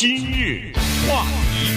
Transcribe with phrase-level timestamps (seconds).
[0.00, 0.70] 今日
[1.08, 1.72] 话题，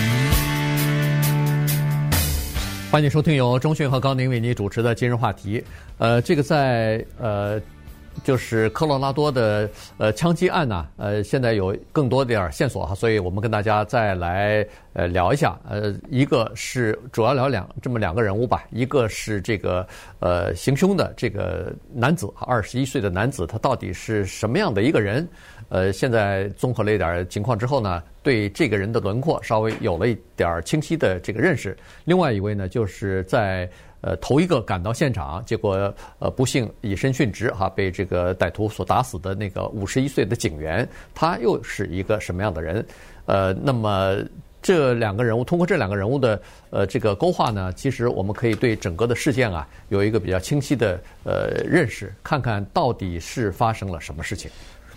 [2.92, 5.64] 欢迎收听由钟讯和高宁为您主持的今日话题。
[5.98, 7.60] 呃，这个在呃。
[8.24, 15.60] 就是科罗拉多的呃枪击案呢，呃，现在有更多点线索哈，所以我们跟大家再来呃聊一下。
[15.68, 19.88] 呃，一个是主要聊两这么两个人物吧，一个是这个
[20.20, 25.28] 呃行凶的这个男子，二十一岁的男子，他到底是什么样的一个人？
[25.70, 31.76] 呃，现在综合了一点情况之后呢，对这个人的轮廓稍微有了一点清晰的这个认识。
[32.04, 33.68] 另外一位呢，就是在。
[34.02, 42.86] 呃，头一个赶到现场，结果呃不幸以身殉职哈，被这个歹徒所打死的那个五十一岁的警员，他又是一个什么样的人？
[43.28, 44.18] 呃，那么
[44.62, 54.50] 这两个人物通过这两个人物的呃这个勾画呢，其实我们可以对整个的事件啊有一个比较清晰的呃认识，看看到底是发生了什么事情。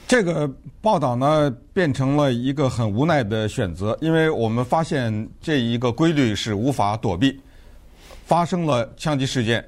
[0.06, 0.50] 这个
[0.82, 7.38] 报道呢变成了一个很无奈的选择，因为我们发现这一个规律是无法躲避。
[8.24, 9.62] 发生了枪击事件，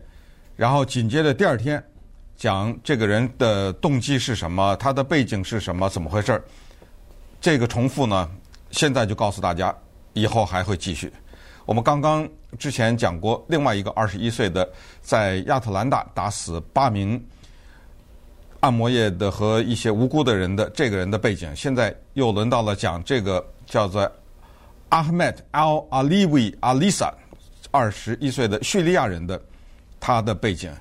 [0.56, 1.82] 然后紧接着第二天
[2.36, 6.42] 讲这个人的动机是什么，他的背景是什么，怎么回事儿？
[7.40, 8.28] 这个重复呢，
[8.70, 9.74] 现在就告诉大家，
[10.14, 11.12] 以后还会继续。
[11.66, 12.26] 我们刚刚
[12.58, 14.66] 之前讲过另外一个二十一岁的
[15.02, 17.22] 在亚特兰大打死八名
[18.60, 24.10] 按摩业的和一些无辜的人的这个人的背景，现在又轮到了讲这个叫做
[24.90, 27.12] Ahmed Al Aliwi Alisa。
[27.76, 29.38] 二十一岁的叙利亚人的
[30.00, 30.72] 他的背景，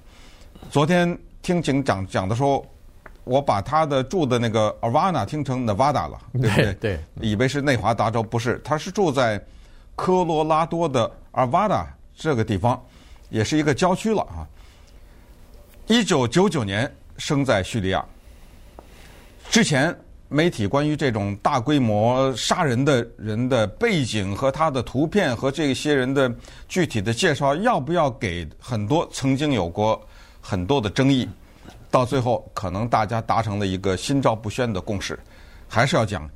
[0.72, 2.66] 昨天听警长讲的时候，
[3.26, 6.74] 我把他的住的那个 Avana 听成 Nevada 了，对不对？
[6.76, 9.44] 对，以为是内华达州，不是，他是住在
[9.94, 12.82] 科罗拉多的 Arvada 这个地方，
[13.30, 14.48] 也是一个郊区了啊。
[15.88, 18.06] 一九九九年生在叙利亚，
[19.50, 19.94] 之前。
[20.28, 26.34] 媒体关于这种大规模杀人的人的背景和他的图片和这些人的
[26.68, 30.02] 具体的介绍，要不要给很多曾经有过
[30.42, 31.30] 很多的争议，
[31.92, 35.18] 到最后可能大家达成了一个心照不宣的共识，
[35.68, 36.28] 还是要讲，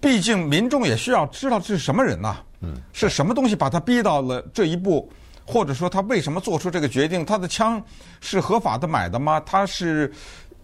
[0.00, 5.12] 毕竟民众也需要知道这是什么人呐，嗯，是什么东西把他逼到了这一步，
[5.44, 7.22] 或者说他为什么做出这个决定？
[7.22, 7.80] 他的枪
[8.22, 9.38] 是合法的买的吗？
[9.40, 10.10] 他是？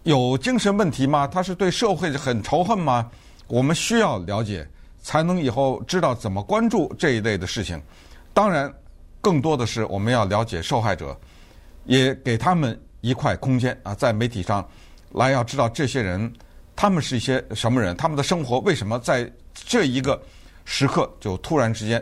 [0.07, 1.27] 有精神问题吗？
[1.27, 3.11] 他是对社会很仇恨吗？
[3.47, 4.65] 我们需要了解，
[5.01, 7.77] 才能以后知道怎么关注这一类的事情。
[8.33, 8.73] 当然，
[9.19, 11.13] 更多的是我们要了解受害者，
[11.83, 14.65] 也给他们一块空间啊，在媒体上
[15.11, 16.31] 来要知道这些人，
[16.73, 20.17] 他们是一些什么人，他们的生活为什么在这一个
[20.63, 22.01] 时刻就突然之间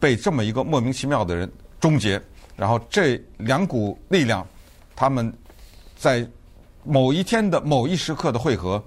[0.00, 1.48] 被这么一个莫名其妙的人
[1.78, 2.20] 终结。
[2.56, 4.44] 然后这两股力量，
[4.96, 5.32] 他们
[5.96, 6.28] 在。
[6.82, 8.82] 某一天的某一时刻的汇合，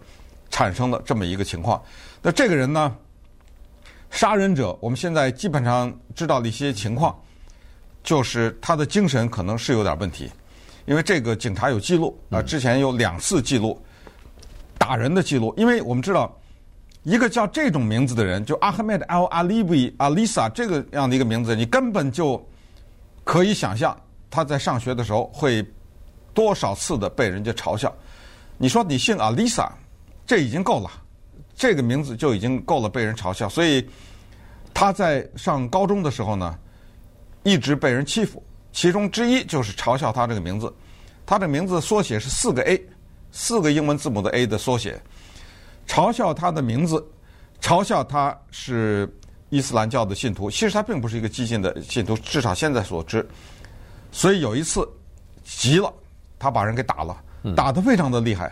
[0.50, 1.82] 产生了这么一个情况。
[2.22, 2.96] 那这个人呢，
[4.10, 7.16] 杀人者，我们现在基本上知道的一些情况，
[8.04, 10.32] 就是他的精神可能是有点问题，
[10.86, 13.80] 因为这个警察有记录啊，之前有两次记录
[14.78, 15.54] 打人的记录。
[15.56, 16.36] 因为我们知道，
[17.04, 22.44] 一个叫这种名字的人，就 Ahmed Al-Alwi Alisa 这个样的一个名字，你根本就
[23.24, 23.96] 可以想象
[24.30, 25.64] 他在上学的时候会。
[26.34, 27.94] 多少次的被人家嘲笑？
[28.58, 29.72] 你说你姓阿丽莎，
[30.26, 30.90] 这已经够了，
[31.56, 33.50] 这个名字就已经够了被人嘲笑。
[33.50, 33.88] 所以
[34.74, 36.58] 他在上高中的时候呢，
[37.44, 38.42] 一直被人欺负。
[38.72, 40.74] 其中之一就是嘲笑他这个名字。
[41.26, 42.82] 他的名字缩写是四个 A，
[43.32, 45.02] 四个英文字母的 A 的缩写。
[45.88, 47.06] 嘲笑他的名字，
[47.62, 49.12] 嘲笑他是
[49.50, 50.50] 伊斯兰教的信徒。
[50.50, 53.28] 其实他并不是一个激进的信徒，至少现在所知。
[54.12, 54.88] 所以有一次
[55.44, 55.94] 急了。
[56.44, 57.16] 他把人给打了，
[57.56, 58.52] 打得非常的厉害，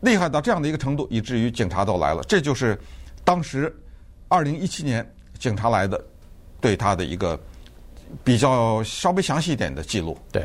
[0.00, 2.22] 厉害到这样的一个程度，以至于警察都来了。
[2.26, 2.78] 这就是
[3.24, 3.70] 当时
[4.28, 5.06] 二零一七年
[5.38, 6.02] 警察来的
[6.62, 7.38] 对他的一个
[8.24, 10.16] 比较稍微详细一点的记录。
[10.32, 10.42] 对，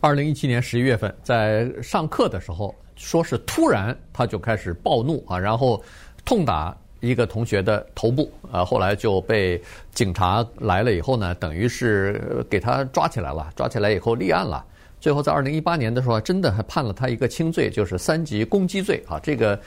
[0.00, 5.82] 二零一七年十一月份，在上课的时候，说是突然他就开始暴怒啊，然后
[6.24, 9.60] 痛打一个同学的头部啊，后来就被
[9.92, 14.64] 警察来了以后呢，等于是给他抓起来了，抓起来以后立案了。
[15.00, 19.18] 最后在二零一八年的时候，真的还判了他一个轻罪，就是三级攻击罪啊。
[19.20, 19.58] 这个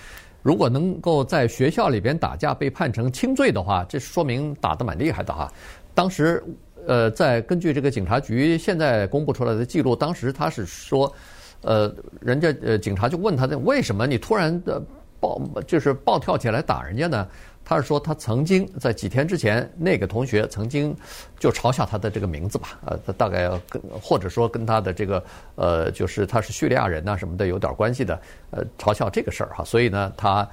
[0.41, 5.51] 如果能够在学校里边打架被判成轻罪的话，这说明打得蛮厉害的哈。
[5.93, 6.43] 当时
[6.87, 11.13] 呃，在根据这个警察局现在公布出来的记录，当时他是说，
[11.61, 14.81] 呃，人家呃警察就问他，为什么你突然的
[15.19, 17.27] 暴就是暴跳起来打人家呢？
[17.63, 20.93] 他是说，他曾经在几天之前，那个同学曾经
[21.39, 25.23] 就嘲笑他的这个名字吧，呃，他大概跟或者说跟他的这个
[25.55, 28.19] 呃，就是他是叙利亚人呐什么的有点关系的，
[28.49, 30.45] 呃，嘲笑这个事儿哈，所以呢，他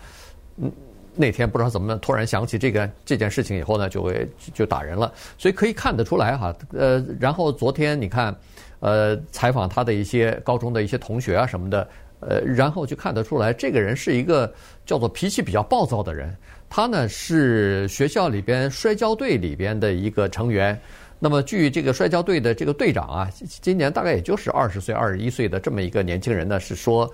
[0.58, 0.70] 嗯
[1.16, 5.12] 那天不知道怎么突然想起这个这件事情以后呢，就会就打人了。
[5.36, 8.32] 所以可以看得出来哈，呃，然后昨天你看，
[8.78, 11.88] 呃，采访他的一些高中的一些同学啊什么的，
[12.20, 14.54] 呃，然后就看得出来，这个人是一个
[14.86, 16.32] 叫做脾气比较暴躁的人。
[16.68, 20.78] 他呢是学校里边摔跤队里边的一个成员。
[21.18, 23.30] 那么据这个摔跤队的这个队长啊，
[23.60, 27.10] 今年大概也就是二十岁、二十一岁的这么一个年轻人呢，是说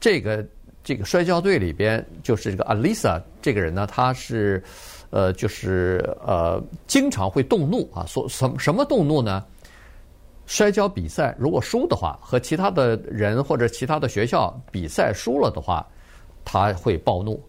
[0.00, 0.44] 这个。
[0.84, 4.60] 这个摔跤队里边，就是这个 Alisa 这个人呢，他是，
[5.10, 8.04] 呃，就是呃，经常会动怒啊。
[8.04, 9.44] 说什什么动怒呢？
[10.44, 15.86] 摔跤比赛如果输的话，和其他的人或者其他的学校比赛输了的话，
[16.44, 17.40] 他会暴怒；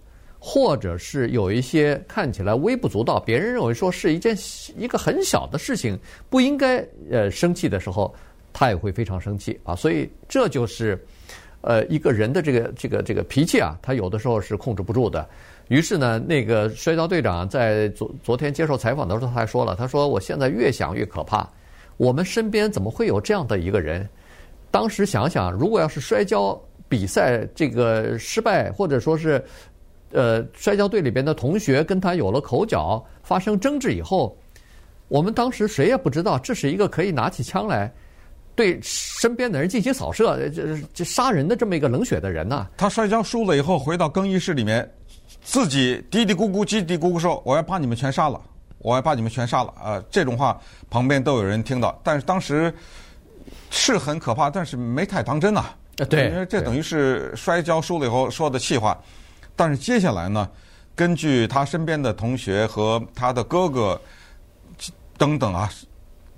[0.46, 4.36] 或者是有一些看起来微不足道，别人认为说是一件
[4.78, 5.98] 一个很小的事情，
[6.30, 8.14] 不应该呃生气的时候，
[8.52, 9.74] 他也会非常生气啊。
[9.74, 11.02] 所以这就是。
[11.66, 15.26] 呃，一个人的这个这个这个脾气啊，他有的时候是控制不住的。
[15.70, 21.50] 于是呢，那个摔跤队长在昨昨天接受采访的时候，他还说了，他说：“我现在越想越可怕，
[21.96, 24.06] 我们身边怎么会有这样的一个人？
[24.72, 29.42] 当时想想，如果要是摔跤比赛这个失败，或者说是
[30.14, 34.38] 呃摔跤队里边的同学跟他有了口角，发生争执以后，
[35.08, 37.92] 我们当时谁也不知道这是一个可以拿起枪来。”
[38.56, 42.70] 对身边的人进行扫射，这这杀人的这么一个冷血的人呐、啊。
[42.78, 44.88] 他摔跤输了以后，回到更衣室里面，
[45.42, 48.40] 自己嘀嘀咕咕、叽嘀咕咕说：“我要把你们全杀了，
[48.78, 52.72] 我要把你们全杀了。”啊，这种话旁边都有人听到，但是当时
[53.72, 56.06] 是很可怕，但是没太当真呐、啊。
[56.08, 58.96] 对，因为这等于是摔跤输了以后说的气话。
[59.56, 60.50] 但是接下来呢，
[60.96, 64.00] 根据他身边的同学和他的哥哥
[65.18, 65.70] 等等啊，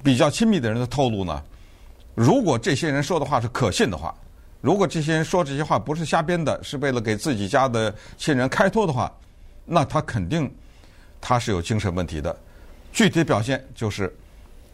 [0.04, 1.42] 比较亲密的人的透露呢。
[2.14, 4.14] 如果这些人说的话是可信的话，
[4.62, 9.12] 如果这些人说这些话不是瞎编的，是为了给自己家的亲人开脱的话，
[9.66, 10.54] 那他肯定
[11.20, 12.36] 他是有精神问题的。
[12.92, 14.14] 具体表现就是，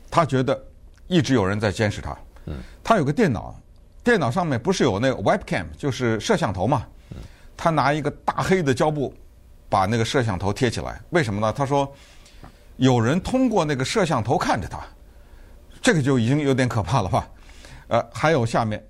[0.09, 0.61] 他觉得
[1.07, 2.15] 一直有人在监视他。
[2.83, 3.55] 他有个电脑，
[4.03, 6.85] 电脑上面不是有那个 webcam，就是摄像头嘛。
[7.63, 9.13] 他拿一个大黑的胶布
[9.69, 11.53] 把那个摄像头贴起来，为什么呢？
[11.53, 11.87] 他说
[12.77, 14.79] 有人通过那个摄像头看着他。
[15.79, 17.29] 这个就已经有点可怕了吧？
[17.87, 18.83] 呃，还有下面，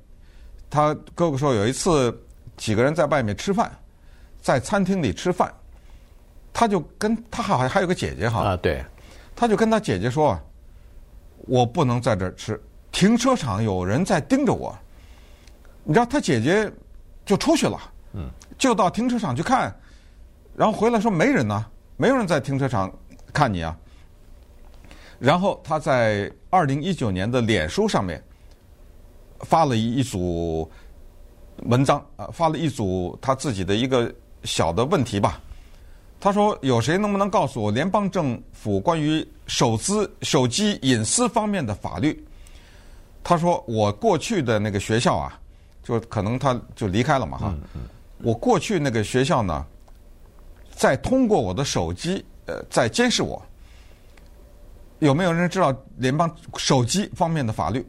[0.69, 2.17] 他哥哥说有一次
[2.55, 3.69] 几个人在外面吃饭，
[4.41, 5.53] 在餐厅里吃饭，
[6.53, 8.81] 他就跟他好像还有个姐姐哈啊，对，
[9.35, 10.39] 他就跟他姐姐说，
[11.39, 14.73] 我不能在这儿吃，停车场有人在盯着我。
[15.83, 16.71] 你知道他姐姐
[17.25, 17.77] 就出去了，
[18.13, 19.73] 嗯，就到停车场去看，
[20.55, 21.65] 然后回来说没人呢，
[21.97, 22.91] 没有人在停车场
[23.33, 23.77] 看你啊。
[25.19, 28.23] 然后他在二零一九年的脸书上面
[29.41, 30.69] 发了一组
[31.63, 35.39] 文章，啊，发了一组他自己的一个小的问题吧。
[36.19, 42.23] 他说：“有谁能不能告诉我联邦政府关于手资手机隐私方面的法律？”
[43.23, 45.39] 他说：“我过去的那个学校啊，
[45.83, 47.55] 就可能他就离开了嘛哈。
[48.23, 49.65] 我过去那个学校呢，
[50.71, 53.41] 在通过我的手机呃，在监视我。”
[54.99, 57.83] 有没有人知道联邦手机方面的法律？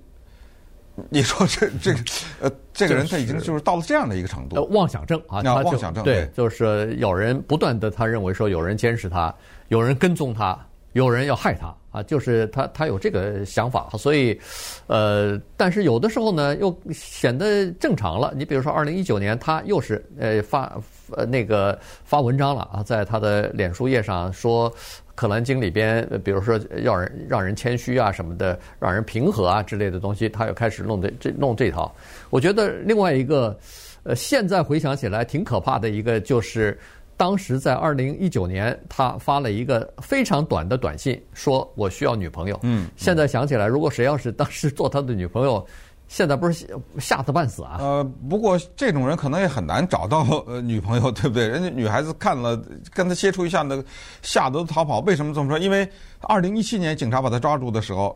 [1.11, 2.01] 你说这这个
[2.41, 9.35] 呃，这个人他已经就是到了这样的一个程度，妄想症啊，他妄想症对，就是有人不断的他认为说有人监视他，
[9.69, 10.59] 有人跟踪他，
[10.93, 14.39] 有人要害他啊，就是他他有这个想法，所以
[14.87, 18.33] 呃，但是有的时候呢又显得正常了。
[18.37, 20.73] 你比如说二零一九年，他又是呃发
[21.11, 24.73] 呃那个发文章了啊，在他的脸书页上说。
[25.15, 31.95] 可兰经里边，比如说要人让人谦虚啊什么的，让人平和啊之类的东西，他又开始弄这这弄这套。
[32.31, 33.57] 我觉得另外一个，
[34.05, 36.77] 呃，现在回想起来挺可怕的一个，就是
[37.17, 42.59] 当时在二零一九年，他发了一个非常短的短信，说我需要女朋友。
[42.63, 45.67] 嗯，现在想起来，如果谁要是当时做他的女朋友。
[46.09, 47.79] 现在不是吓得半死啊！
[47.81, 51.49] 呃，不过这种人可能也很难找到呃女朋友，对不对？
[51.49, 52.55] 人家女孩子看了
[52.93, 53.83] 跟他接触一下，那个
[54.21, 55.01] 吓得都逃跑。
[55.01, 55.59] 为什么这么说？
[55.59, 55.89] 因为
[56.21, 58.15] 二零一七年警察把他抓住的时候，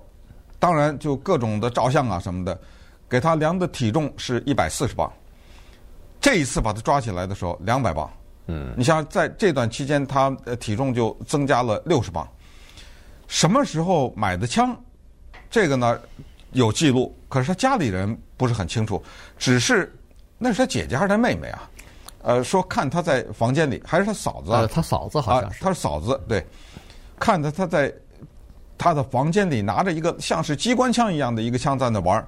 [0.59, 2.61] 当然就各种的照相啊什么的，
[3.09, 5.11] 给他量的体重是一百四十磅。
[6.21, 8.11] 这一次把他抓起来的时候，两百磅。
[8.47, 12.26] 嗯，你像在这段期间，他的体重就增加了六十磅。
[13.26, 14.76] 什么时候买的枪？
[15.50, 15.99] 这个呢？
[16.53, 19.03] 有记录，可是他家里人不是很清楚，
[19.37, 19.95] 只是
[20.38, 21.71] 那是他姐姐还是他妹妹啊？
[22.23, 24.53] 呃，说看他在房间里，还是他嫂子？
[24.53, 25.62] 呃，他嫂子好像是。
[25.62, 26.43] 他是嫂子，对，
[27.19, 27.93] 看着他在
[28.79, 32.26] 他的房间里拿着一个像是机关枪一样的一个枪在那玩儿，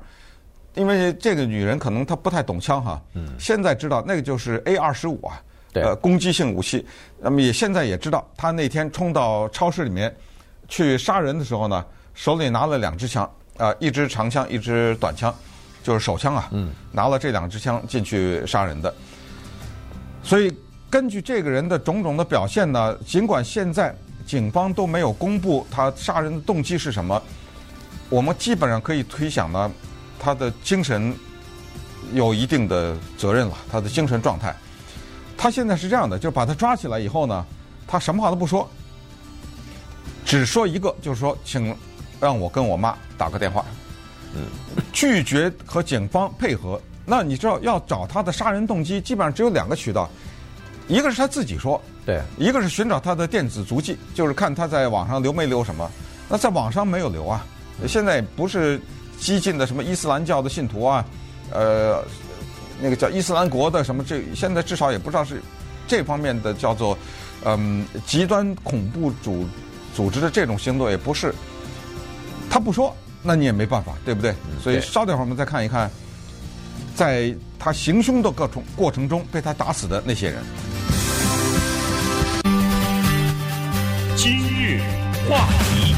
[0.75, 3.01] 因为这个女人可能她不太懂枪哈。
[3.15, 3.35] 嗯。
[3.39, 5.48] 现在知道那个就是 A 二十五啊，对
[5.82, 6.85] 呃，攻击性武器。
[7.20, 10.14] 那么也现在也知道，他那天冲到超市里面
[10.68, 13.25] 去杀人的时候呢，手里拿了两支枪，
[13.56, 15.35] 啊、呃，一支长枪，一支短枪，
[15.82, 18.92] 就是手枪啊，嗯，拿了这两支枪进去杀人的。
[20.23, 20.52] 所以
[20.90, 23.94] 根据这个人的种种的表现呢，尽管现在
[24.26, 27.20] 警方都没有公布他杀人的动机是什么，
[28.08, 29.70] 我们基本上可以推想呢，
[30.20, 31.14] 他的精神
[32.12, 34.54] 有一定的责任了，他的精神状态。
[35.38, 37.47] 他现在是这样的，就是把他抓起来以后呢，
[37.87, 38.68] 他什么话都不说，
[40.26, 41.75] 只说一个，就是说，请
[42.21, 43.64] 让我跟我妈打个电话。
[44.35, 44.42] 嗯，
[44.92, 46.78] 拒绝和警方配合。
[47.07, 50.11] 那你知道要找他的杀人动机，基本上只有两个渠道，
[50.88, 55.90] 一个是他自己说，对，一个是寻找他的电子足迹，就是看他在网上留没留什么。
[56.28, 57.47] 那在网上没有留啊，
[57.87, 58.78] 现在不是
[59.18, 61.02] 激进的什么伊斯兰教的信徒啊，
[61.50, 62.04] 呃，
[62.80, 65.40] 那个叫伊斯兰国的什么这，现在至少也不知道是
[65.87, 66.97] 这方面的叫做
[67.44, 69.47] 嗯极端恐怖组
[69.94, 71.35] 组织的这种行动，也不是。
[72.50, 74.35] 他不说，那你也没办法，对不对？
[74.62, 75.90] 所以稍等会儿我们再看一看。
[76.94, 80.42] 在他行凶的各种过程中被他打死的那些人。
[84.16, 84.80] 今日
[85.28, 85.94] 话题，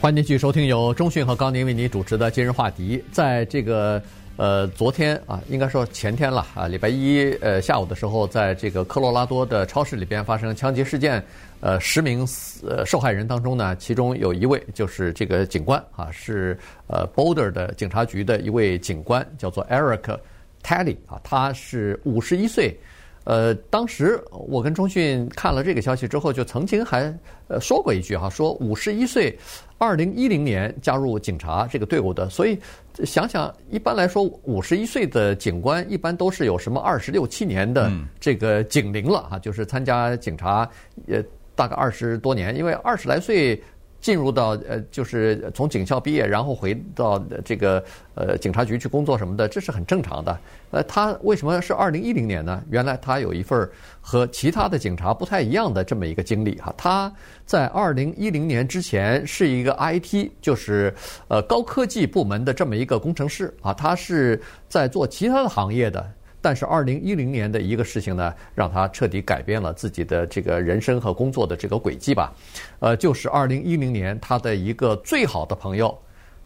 [0.00, 3.04] 欢迎继续收听由中讯和高宁为您主持的今日话题。
[3.12, 4.02] 在这个
[4.36, 11.22] 呃昨天啊，应该说前天了啊，礼拜一呃下午的时候，在这个科罗拉多的超市里边发生枪击事件。
[11.60, 12.20] 呃，十名
[12.68, 20.18] 呃受害人当中呢，其中有一位就是这个警官啊，是呃 Boulder 的警察局的一位警官，叫做 Eric
[20.62, 22.78] Tally 啊，他是五十一岁。
[23.26, 27.12] 呃，当时我跟中讯看了这个消息之后，就曾经还
[27.48, 29.36] 呃说过一句哈，说五十一岁，
[29.78, 32.56] 二零一零年加入警察这个队伍的，所以
[33.04, 37.90] 想想一般来说，五十一岁的警官一般都是有什么二十六七年的
[38.20, 40.66] 这个警龄了哈，就是参加警察
[41.08, 41.22] 呃。
[41.56, 43.58] 大概二十多年，因为二十来岁
[44.06, 47.84] 进入到呃，就是从警校毕业，然后回到这个
[48.14, 50.38] 呃警察局去工作什么的，这是很正常的。
[50.70, 52.62] 呃，他为什么是二零一零年呢？
[52.70, 53.68] 原来他有一份
[54.00, 56.72] 和其他的警察不太一样的这么一个经历哈。
[56.76, 57.12] 他
[57.44, 60.94] 在二零一零年之前是一个 IT，就是
[61.26, 66.08] 呃高科技部门的这么一个工程师啊，他是在做其他的行业的。
[66.46, 72.32] 但是，二零一零年的一个事情呢，让他彻底改变了自己的这个人生和工作的这个轨迹吧。
[72.78, 75.92] 呃，就是二零一零年，他的一个最好的朋友，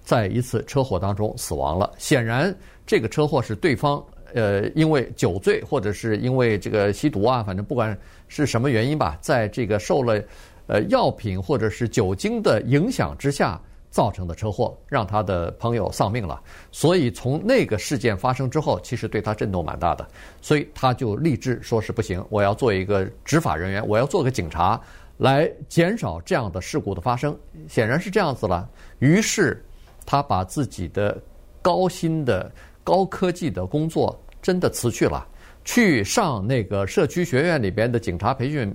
[0.03, 1.93] 在一次车祸当中死亡了。
[1.99, 4.03] 显然，这个车祸是对方
[4.33, 7.95] 呃因为酒醉或者是因为这个吸毒啊，反正不管
[8.27, 10.19] 是什么原因吧，在这个受了
[10.67, 13.61] 呃药品或者是酒精的影响之下。
[13.91, 20.07] 造成的车祸让他的朋友丧命了，所以从那个事件发生之后，其实对他震动蛮大的，
[20.41, 24.81] 所以他就立志说是不行，我要做一个执法人员，我要做个警察，
[25.19, 27.37] 来减少这样的事故的发生。
[27.67, 28.69] 显然是这样子了，
[29.01, 29.61] 于是
[30.07, 31.21] 他把自己的
[31.61, 32.49] 高薪的
[32.85, 35.27] 高科技的工作真的辞去了，
[35.65, 38.73] 去上那个社区学院里边的警察培训，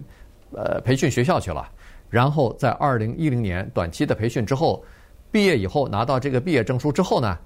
[0.52, 1.66] 呃，培训学校去了，
[2.10, 4.84] 然后在二零一零年短期的培训之后。
[5.36, 7.38] 毕业以后拿到这个毕业证书之后呢，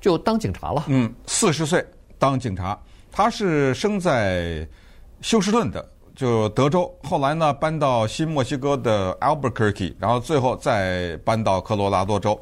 [0.00, 0.82] 就当警察了。
[0.88, 1.86] 嗯，四十岁
[2.18, 2.76] 当警察，
[3.12, 4.66] 他是生在
[5.20, 6.92] 休斯顿的，就德州。
[7.04, 12.36] 后来呢，搬到新墨西哥的 Albuquerque，然后最后再搬到科罗拉多州。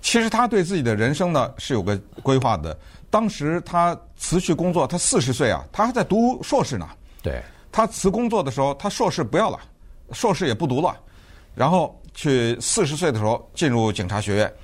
[0.00, 2.74] 其实他对自己的人生呢是有个规划的。
[3.10, 6.88] 当时他辞去工作，他四十岁啊，他还在读硕士呢。
[7.22, 9.60] 对，他辞工作的时候，他硕士不要了，
[10.12, 10.96] 硕士也不读了，
[11.54, 11.98] 然后。
[12.16, 14.54] 去四十岁的时候进入警察学院，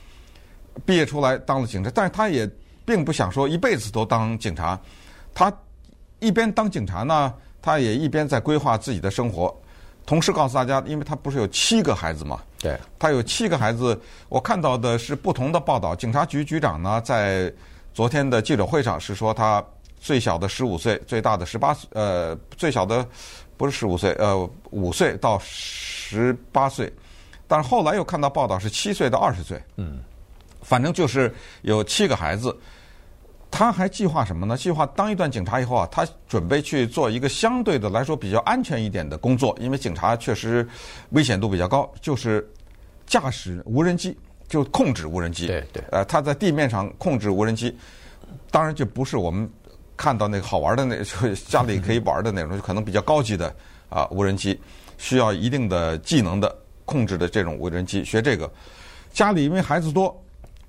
[0.87, 2.49] 毕业出来当了警察，但是他也
[2.85, 4.78] 并不想说一辈子都当警察。
[5.35, 5.52] 他
[6.20, 9.52] 一边当警察呢，他也一边在规划自己的生活。
[10.06, 14.00] 同时告诉大家，因为他不是有七个孩子嘛，对，他有七个孩子。
[14.28, 15.92] 我看到的是不同的报道。
[15.92, 17.52] 警察局局长呢，在
[17.92, 19.61] 昨天的记者会上是说，他
[19.99, 23.04] 最小的十五岁，最大的十八岁，呃，最小的
[23.61, 26.90] 不是十五岁，呃，五岁到十八岁。
[27.47, 29.99] 但是后来又看到报道是七岁到二十岁，嗯，
[30.62, 32.57] 反正就是有七个孩子。
[33.50, 34.57] 他还计划什么呢？
[34.57, 40.67] 计划当一段警察以后啊，他准备去做一个相对的来说比较安全一点的工作，因为警察确实
[41.11, 42.50] 危险度比较高，就是
[43.05, 44.17] 驾驶无人机，
[44.49, 45.49] 就控制无人机。
[45.49, 45.85] 对对。
[45.90, 47.76] 呃，他在地面上控制无人机，
[48.50, 49.47] 当然就不是我们
[50.00, 53.54] 看到那个好玩的那， 就家里可以玩的那种，就可能比较高级的
[53.90, 54.59] 啊无人机，
[54.97, 56.57] 需要一定的技能的。
[56.87, 58.50] 控制的这种无人机，学这个，
[59.12, 60.12] 家里因为孩子多，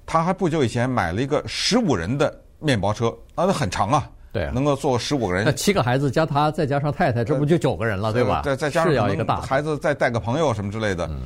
[0.05, 5.43] 他还不久以前买了一个十五人的面包车，啊，那很长啊，对啊能够坐十五个人。
[5.43, 8.43] 那七个孩子加他，再加上太太，这不就九个人了，对吧？
[8.45, 11.21] 再再加上一个大孩子再带个朋友什么之类的，嗯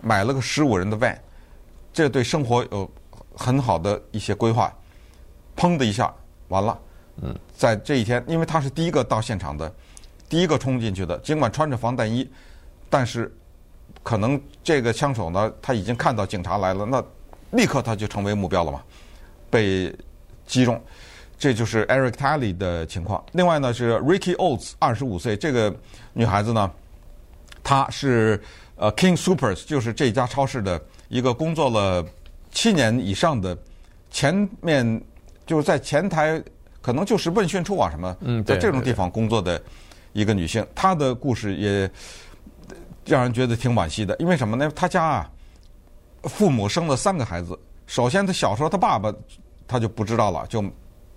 [0.00, 1.18] 买了个十五人的 van，
[1.92, 2.90] 这对生活有
[3.36, 4.72] 很好的一些规划。
[5.58, 6.10] 砰的一下，
[6.48, 6.78] 完了。
[7.22, 9.72] 嗯，在这一天，因为他是第一个到现场的，
[10.28, 12.28] 第一个冲进去的，尽管穿着防弹衣，
[12.88, 13.32] 但是
[14.02, 17.04] 可能这个枪手呢，他已经看到警察来了，那
[17.50, 18.82] 立刻他就成为目标了嘛，
[19.50, 19.94] 被
[20.46, 20.80] 击中。
[21.38, 23.24] 这就是 Eric Talley 的情况。
[23.30, 25.72] 另外呢是 Ricky Olds，二十五岁，这个
[26.12, 26.68] 女孩子呢，
[27.62, 28.42] 她是
[28.74, 32.04] 呃 King Supers，就是这家超市的一个工作了
[32.50, 33.56] 七年以上的，
[34.10, 35.00] 前面
[35.46, 36.42] 就是在前台，
[36.88, 38.16] 可能就是问讯处啊什么，
[38.46, 39.62] 在这种地方工作的
[40.14, 41.90] 一个女性，她的故事也
[43.04, 44.72] 让人觉得挺惋惜的，因为什么呢？
[44.74, 45.30] 她家啊，
[46.22, 49.12] 父母生了三个孩子，首先她小时候她爸爸
[49.66, 50.64] 她就不知道了，就。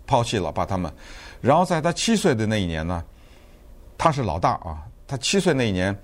[0.05, 0.91] 抛弃了，把他们，
[1.39, 3.01] 然后在她七岁的那一年呢，
[3.97, 4.83] 她是老大啊。
[5.07, 5.97] 她七岁那一年，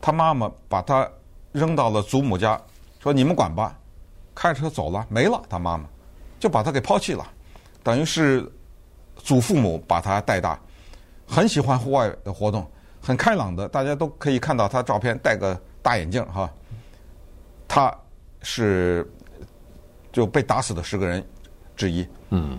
[0.00, 1.08] 她妈妈把她
[1.52, 2.60] 扔到了祖母家，
[2.98, 3.78] 说你们管吧，
[4.34, 5.40] 开车走了，没了。
[5.48, 5.84] 她妈妈
[6.40, 7.24] 就把她给抛弃了，
[7.84, 8.50] 等于是
[9.24, 10.60] 祖父母把他带大，
[11.26, 16.52] 很喜欢户外的活动，很开朗的，大家都可以看到他照片，戴个大眼镜哈。
[17.66, 17.92] 他
[18.42, 19.10] 是
[20.12, 21.24] 就被打死的十个人
[21.74, 22.06] 之一。
[22.28, 22.58] 嗯。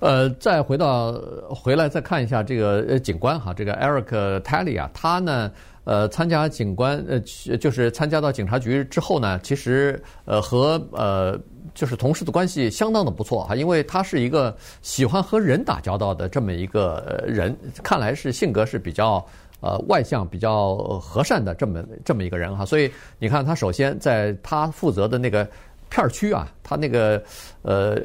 [0.00, 1.12] 呃，再回到
[1.48, 5.50] 回来再看一下这个呃警官哈，这个 Eric Talley 啊，他呢
[5.84, 7.18] 呃参加警官呃
[7.56, 11.38] 就是参加到警察局之后呢，其实呃和呃
[11.74, 19.24] 就是同事的关系相当的不错哈，因为他是一个喜欢和人打交道的这么一个人，看来是性格是比较
[19.60, 25.48] 呃外向、比较和善的这么这么一个人哈，所以你看他首先在他负责的那个。
[25.90, 27.22] 片区啊，他那个
[27.62, 27.96] 呃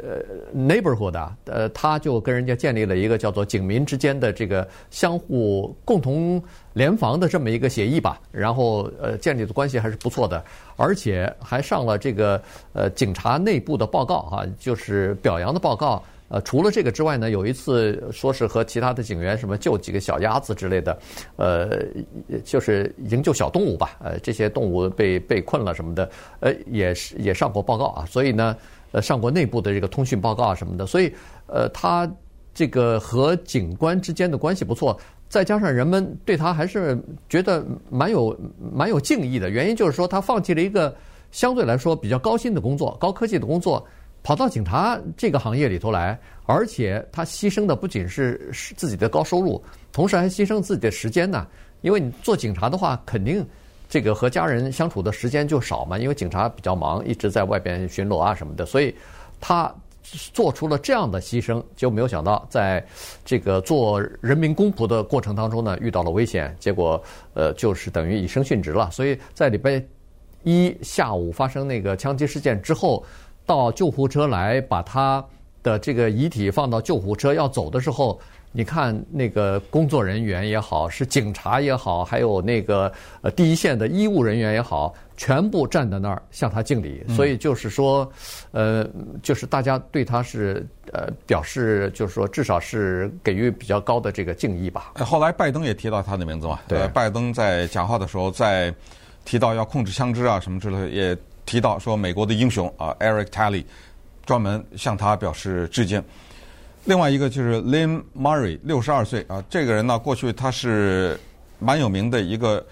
[0.55, 6.41] neighborhood 啊，呃，他就跟人家建立了一个叫做警民之间的这个相互共同
[6.73, 8.19] 联防的这么一个协议吧。
[8.31, 10.43] 然后呃，建立的关系还是不错的，
[10.75, 12.41] 而且还上了这个
[12.73, 16.03] 呃警察内部的报告、啊，就是表扬的报告。
[16.33, 20.97] 呃，除了这个之外呢，有一次说是和其他的警员什么救几个小鸭子之类的，
[21.35, 21.77] 呃，
[22.43, 28.57] 就是营救小动物吧，呃，这些动物被被困了什么的，呃，也是也上过报告啊，所以呢，
[28.93, 31.13] 呃，上过内部的这个通讯报告啊什么的，所以
[31.45, 32.11] 呃，他
[32.51, 36.97] 这个和警官之间的关系不错，再加上人们对他还是
[37.29, 38.35] 觉得蛮有
[38.73, 40.95] 蛮有敬意的，原因就是说他放弃了一个
[41.29, 43.85] 相对来说比较高薪的工作、高科技的工作。
[44.23, 51.45] 跑到警察这个行业里头来，而且他牺牲的不仅是自己的高收入，同时还牺牲自己的时间呢。
[51.81, 53.45] 因为你做警察的话，肯定
[53.89, 55.99] 这个和家人相处的时间就少嘛。
[55.99, 58.95] 因为警察比较忙，一直在外边巡逻啊什么的，所以
[59.41, 59.69] 他
[60.31, 62.81] 做出了这样的牺牲，就没有想到在
[63.25, 68.89] 这个做人民公仆的过程当中呢，遇到了危险，结果呃就是等于以身殉职了。
[68.89, 69.83] 所以在礼拜
[70.43, 73.03] 一下午发生那个枪击事件之后。
[73.45, 75.23] 到救护车来把他
[75.61, 78.19] 的这个遗体放到救护车要走的时候，
[78.51, 87.03] 你看那个工作人员也好，是警察也好，还有那个呃第一线的医务人员也好，全部站在那儿向他敬礼。
[87.15, 88.09] 所以就是说，
[88.51, 88.87] 呃，
[89.21, 94.93] 就是大家对他是呃表示，就是说至少是给予比较高的这个敬意吧。
[94.99, 98.73] 后来拜登也提到他的名字嘛，对，拜登在讲话的时候在
[99.25, 101.17] 提到要控制枪支啊什么之类的也。
[101.53, 103.63] 提到说美国的英雄啊，Eric Talley，
[104.25, 106.03] 专门向他表示致敬。
[106.85, 111.15] 另外一个就是 Lynn Murray，六十二岁啊，这个人呢，过去他是
[111.59, 112.65] 蛮有名的一个，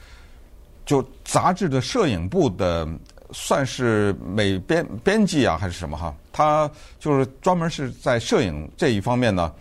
[0.84, 2.88] 就杂志的摄影部的，
[3.34, 6.12] 算是美编编辑啊，还是什么哈？
[6.34, 6.67] 他
[6.98, 9.54] 就是专门是在摄影这一方面呢，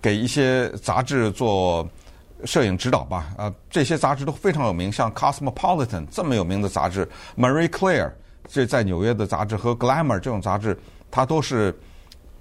[0.00, 1.86] 给一些杂志做
[2.46, 3.34] 摄影指导吧。
[3.36, 7.06] 啊，这些杂志都非常有名，像 Cosmopolitan 这么有名的杂志
[7.36, 8.12] ，Marie Claire。
[8.48, 10.78] 这在纽约的杂志和《Glamour》这种杂志，
[11.10, 11.74] 他都是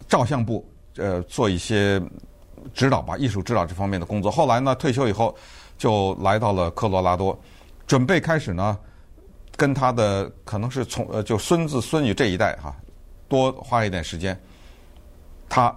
[0.07, 2.01] 照相部呃做一些
[2.73, 4.31] 指导吧，艺术指导这方面的工作。
[4.31, 5.35] 后来呢，退休以后
[5.77, 7.39] 就来到了科罗拉多，
[7.87, 8.77] 准备开始呢
[9.55, 12.75] 跟他的可能是从呃就孙子孙女这一代哈
[13.27, 14.37] 多花一点时间。
[15.47, 15.73] 他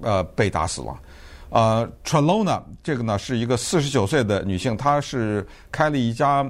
[0.00, 0.96] 呃被打死了。
[1.50, 6.48] 呃，Trelona 这个呢是一个四十九岁的女性，她是开了一家。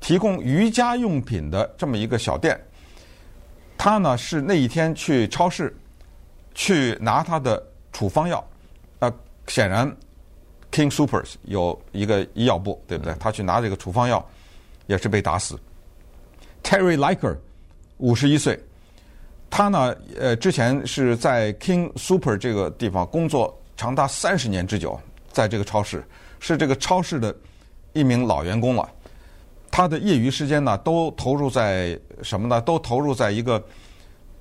[0.00, 2.58] 提供瑜伽用品的这么一个小店，
[3.76, 5.76] 他呢是那一天去超市
[6.54, 8.44] 去拿他的处方药，
[8.98, 9.12] 呃，
[9.46, 9.86] 显然
[10.72, 13.14] King Supers 有一个医药部，对不对？
[13.20, 14.26] 他去拿这个处方药，
[14.86, 15.58] 也是被打死。
[16.62, 17.36] Terry Liker
[17.98, 18.58] 五十一岁，
[19.48, 24.98] 他呢呃之前是在 King Super 这个地方工作长达三十年之久，
[25.32, 26.04] 在这个超市
[26.38, 27.34] 是这个超市的
[27.92, 28.88] 一名老员工了。
[29.70, 32.60] 他的业余时间呢，都投入在什么呢？
[32.60, 33.62] 都投入在一个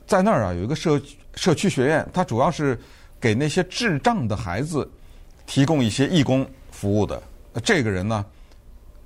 [0.08, 1.00] 在那儿啊，有一个社
[1.36, 2.80] 社区学院，他主要是
[3.20, 4.89] 给那些智障的孩子
[5.46, 7.22] 提供一些义工服务的。
[7.63, 8.26] 这个人呢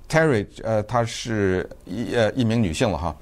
[0.08, 3.16] ，Terry，呃，她是一呃一名女性了哈。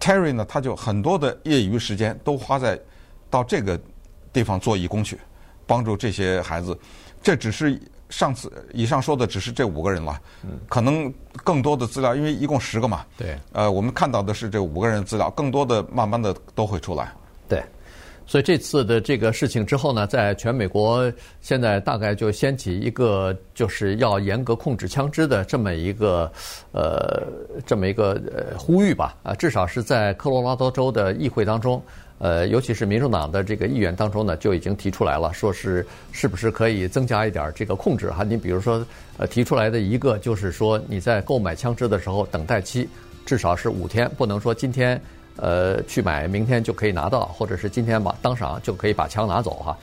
[0.00, 2.76] Terry 呢，他就很多的业余时间都花在
[3.30, 3.80] 到这个
[4.32, 5.16] 地方做义工去，
[5.64, 6.76] 帮助这些孩子。
[7.22, 7.80] 这只是
[8.12, 10.20] 上次以上说的只是这五个人了，
[10.68, 13.04] 可能更多的资料，因为一共十个嘛。
[13.16, 13.36] 对。
[13.52, 17.10] 呃，我们看到的是这五个人的资料，更多的慢慢的都会出来。
[17.48, 17.62] 对。
[18.24, 26.30] 所以这次的这个事情之后呢，在全美国现在大概就掀起一个就是要严格控制枪支的这么一个
[26.72, 27.22] 呃
[27.66, 31.82] 这么一个呃呼吁吧啊，至少是在科罗拉多州的议会当中，
[32.22, 38.22] 呃，尤其是民主党的这个议员当中呢，就已经提出来了，说是是不是可以增加一点这个控制哈？
[38.22, 38.86] 你比如说
[39.18, 42.88] 呃提出来的一个就是说你在购买枪支的时候等待期
[43.26, 44.98] 至少是五天，不能说今天。
[45.36, 49.78] 呃，去买，明天就可以拿到，或者是今天把当场就可以把枪拿走哈。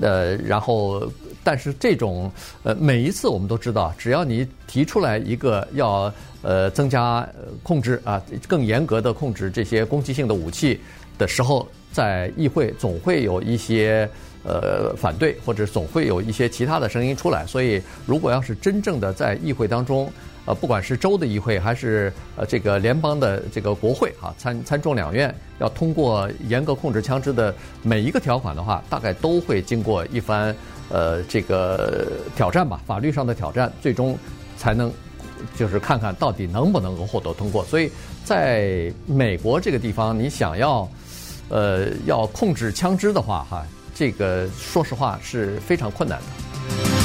[0.00, 1.08] 呃，然后，
[1.44, 2.28] 但是这种
[2.64, 7.24] 呃，每一次我们都知道，只要你提出来一个要呃增加
[7.62, 10.80] 控制啊，更严格的控制这些攻击性的武器
[11.18, 14.08] 的时候，在议会总会有一些
[14.44, 17.44] 呃反对，或者总会有一些其他的声音出来。
[17.46, 20.10] 所以，如果要是真正的在议会当中，
[20.46, 30.54] 呃，不管是州的议会还是呃这个联邦的这个国会啊，参参众两院要通过严格控制枪支的每一个条款的话，大概都会经过一番
[30.88, 34.16] 呃这个挑战吧，法律上的挑战，最终
[34.56, 34.90] 才能
[35.54, 37.62] 就是看看到底能不能够获得通过。
[37.66, 37.90] 所以，
[38.24, 40.88] 在美国这个地方，你想要
[41.48, 46.97] 呃要控制枪支的话，哈，这个说实话是非常困难的。